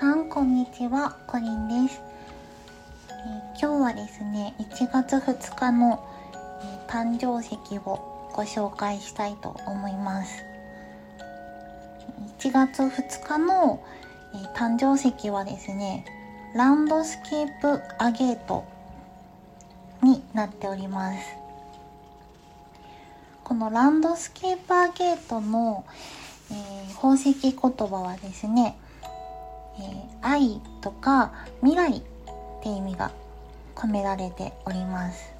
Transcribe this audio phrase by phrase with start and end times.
[0.00, 1.14] さんこんにちは。
[1.26, 2.00] コリンです、
[3.10, 6.02] えー、今日はですね1月2日の、
[6.62, 10.42] えー、誕生石をご紹介したいと思います。
[12.38, 13.84] 1月2日の、
[14.32, 16.06] えー、誕生石はですね
[16.54, 18.64] ランドスケープアゲート
[20.02, 21.18] になっております。
[23.44, 25.84] このランドスケープアゲートの、
[26.50, 28.78] えー、宝石言葉はですね、
[29.78, 32.02] えー、愛とか未来っ
[32.62, 33.10] て意味が
[33.74, 35.32] 込められております。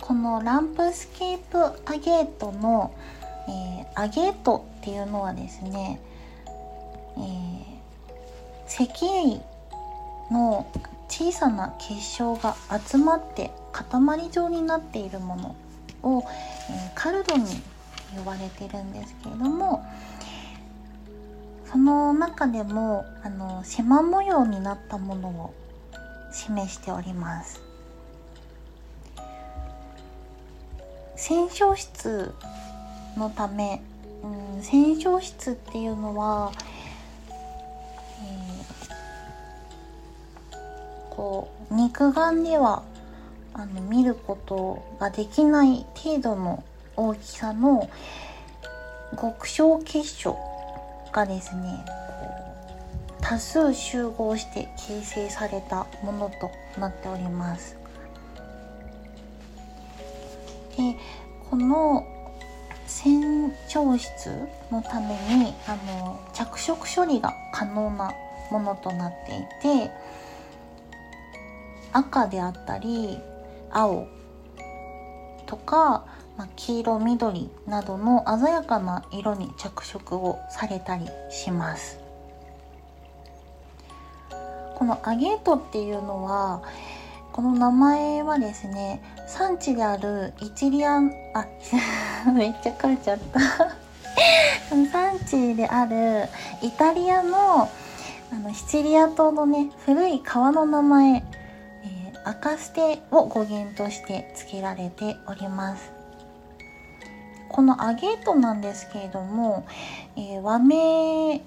[0.00, 2.92] このランプスケープアゲートの、
[3.48, 6.00] えー、アゲートっていうのはですね、
[7.16, 9.40] えー、石英
[10.32, 10.66] の
[11.08, 12.56] 小さな結晶が
[12.86, 15.56] 集まって塊状になっているもの
[16.02, 16.24] を、
[16.70, 17.44] えー、カルドに
[18.16, 19.84] 呼ばれてるんですけれども
[21.72, 25.54] その中でもあの縞模様になったものを
[26.30, 27.62] 示しております。
[31.16, 32.34] 染色質
[33.16, 33.80] のため、
[34.22, 36.52] うん、染色質っていうのは、
[37.30, 42.82] えー、こう肉眼では
[43.54, 46.62] あの見ることができない程度の
[46.96, 47.88] 大きさの
[49.18, 50.51] 極小結晶
[51.12, 51.84] がですね
[53.20, 57.76] 多数集合して形成されたものとなっております。
[60.76, 60.96] で
[61.48, 62.06] この
[62.86, 64.30] 洗浄質
[64.70, 68.12] のためにあの着色処理が可能な
[68.50, 69.90] ものとなっていて
[71.92, 73.18] 赤であったり
[73.70, 74.06] 青
[75.46, 76.06] とか、
[76.42, 82.00] まあ、黄色緑などの鮮やかな色に着色をされたりします。
[84.74, 86.64] このアゲートっていうのは
[87.30, 91.46] この名前はですね産地であるイチリアンあ
[92.34, 93.38] めっちゃ書いちゃった。
[94.90, 96.28] 産地である
[96.60, 97.70] イタリアの
[98.32, 101.18] あのシチリア島のね古い川の名前
[101.84, 106.01] え赤捨てを語源として付けられております。
[107.52, 109.66] このアゲートなんですけれども、
[110.16, 111.42] えー、和名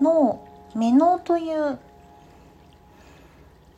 [0.00, 1.78] のメノという、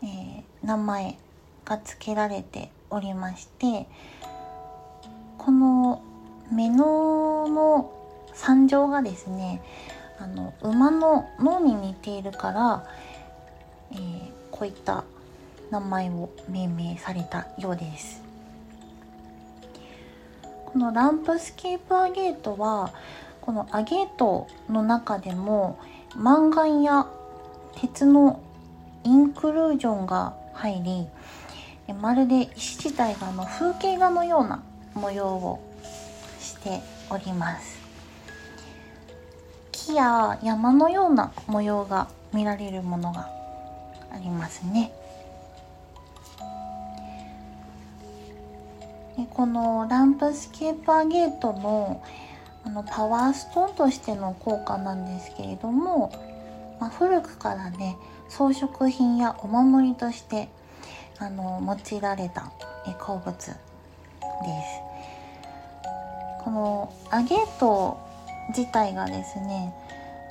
[0.03, 1.19] えー、名前
[1.67, 3.87] が付けられておりまして
[5.37, 6.03] この
[6.51, 7.93] メノの
[8.33, 9.63] 参上がですね
[10.19, 12.89] あの馬の脳に似ているから、
[13.93, 15.05] えー、こういった
[15.71, 18.26] 名前を命名されたようです。
[20.67, 22.93] このランプスケープアゲートは
[23.41, 25.79] このアゲートの中でも
[26.15, 27.07] マンガンや
[27.77, 28.41] 鉄の
[29.05, 31.07] インクルージョンが入り
[31.95, 34.63] まるで石自体がの風景画のような
[34.95, 35.63] 模様を
[36.41, 37.79] しております。
[39.71, 43.31] 木や山のような模様が見られるものが
[44.13, 44.91] ありますね。
[49.17, 52.03] でこのランプスケーパーゲートの
[52.65, 56.11] あのパワーストーンとしての効果なんですけれども、
[56.81, 57.97] まあ、古くからね
[58.29, 60.49] 装飾品やお守りとして
[61.19, 62.51] あの用いられた
[62.99, 63.57] 鉱物です。
[66.43, 67.99] このアゲート
[68.49, 69.75] 自体がですね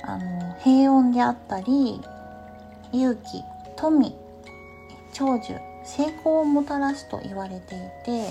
[0.02, 2.00] あの平穏であったり
[2.92, 3.42] 勇気
[3.76, 4.14] 富
[5.12, 5.54] 長寿
[5.84, 8.30] 成功をもたらすと言われていて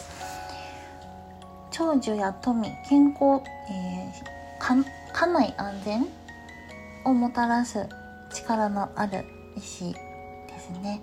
[1.78, 6.08] 長寿や富健康、えー、家内安全
[7.04, 7.86] をもたらす
[8.34, 9.26] 力のある
[9.58, 10.00] 石で
[10.58, 11.02] すね。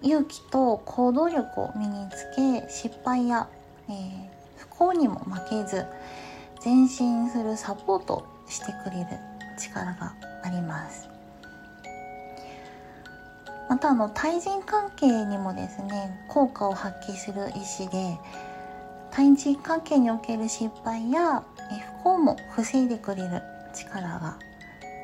[0.00, 3.46] 勇気と行動力を身につけ失敗や、
[3.90, 5.84] えー、不幸にも負けず
[6.64, 9.06] 前進するサポートしてくれる
[9.58, 11.13] 力があります。
[13.68, 18.18] またあの対人関係にもですね効果を発揮する石で
[19.10, 21.44] 対人関係における失敗や
[21.98, 24.38] 不幸も防いでくれる力が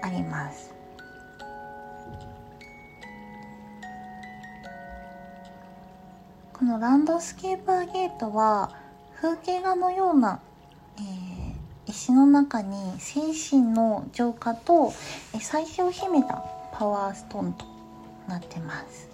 [0.03, 0.75] あります。
[6.61, 8.71] このランドスケーパーゲートは
[9.19, 10.41] 風景画のような、
[10.99, 14.93] えー、石の中に精神の浄化と
[15.41, 17.65] 最初を秘めたパワーストーンと
[18.31, 19.09] なってます。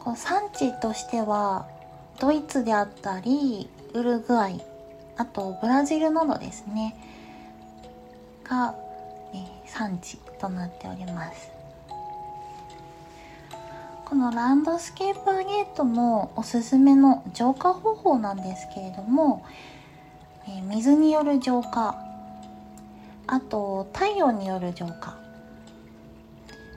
[0.00, 1.66] こう産地としては
[2.20, 4.62] ドイツであったりウルグアイ
[5.16, 6.94] あとブラジルなどですね
[8.44, 8.74] が、
[9.32, 11.50] えー、産地となっております。
[14.04, 19.44] このランドスケープアゲートのおすすめの浄化方法なんですけれども、
[20.46, 22.03] えー、水による浄化
[23.26, 25.18] あと太陽による浄化。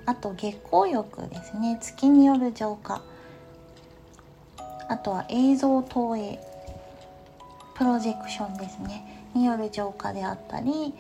[0.06, 1.78] あと月光浴ですね。
[1.82, 3.02] 月による浄化。
[4.88, 6.40] あとは映像投影。
[7.76, 9.26] プロジェクションですね。
[9.34, 10.96] による浄化であったり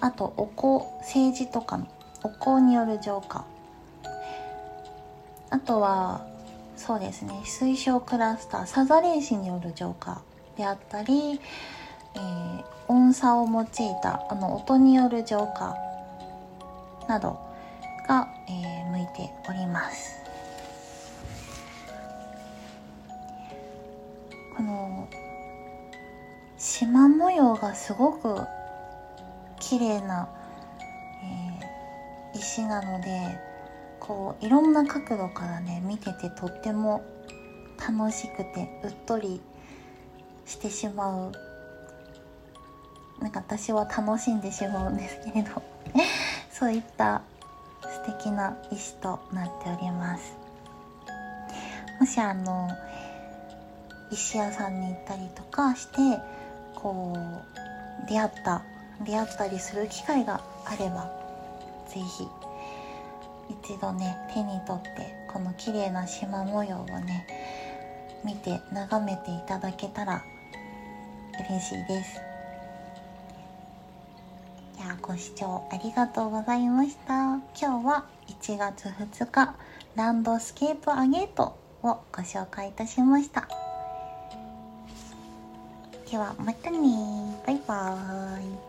[0.00, 1.88] あとお香政治とかの
[2.22, 3.44] お香による浄化。
[5.50, 6.26] あとは
[6.76, 7.40] そうですね。
[7.44, 10.22] 水晶クラスターサザレーシによる浄化
[10.56, 11.40] であったり、
[12.14, 13.66] えー、音差を用い
[14.02, 15.76] たあの音による浄化
[17.08, 17.38] など
[18.06, 20.18] が、えー、向いております。
[24.56, 25.08] この
[26.56, 28.40] 縞模様がすごく
[29.60, 30.28] 綺麗な、
[31.22, 33.38] えー、石なので
[34.00, 37.04] こういろんな角度からね見ててとっても
[37.78, 39.40] 楽しくてうっとり
[40.44, 41.32] してしまう
[43.20, 45.62] なんか私は楽しんでしまうんですけれど。
[46.50, 47.22] そういった
[47.82, 50.36] 素敵な石となっております。
[52.00, 52.68] もしあの
[54.10, 56.20] 石屋さんに行ったりとかして
[56.74, 58.62] こう出会った
[59.04, 61.10] 出会ったりする機会があれば
[61.88, 62.28] 是非
[63.50, 67.26] 一度ね手に取ってこの綺麗な縞模様をね
[68.24, 70.22] 見て眺めていただけたら
[71.50, 72.20] 嬉しいです。
[75.00, 77.14] ご視聴ありがとうございました。
[77.60, 79.54] 今日は1月2日
[79.94, 83.48] ランドスケープアゲートをご紹介いたしました。
[86.10, 86.78] ではまたね
[87.46, 88.67] バイバーイ。